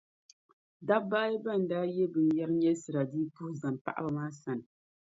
dobba 0.87 1.17
ayi 1.25 1.37
bɛn 1.45 1.61
daa 1.71 1.85
ye 1.95 2.05
binyɛr’ 2.13 2.49
nyɛlisira 2.59 3.01
dii 3.11 3.27
puhi 3.33 3.53
zani 3.61 3.79
paɣiba 3.85 4.09
maa 4.17 4.31
sani. 4.41 4.65